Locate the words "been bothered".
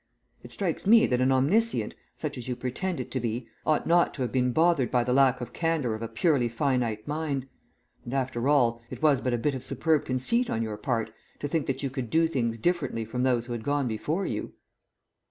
4.31-4.89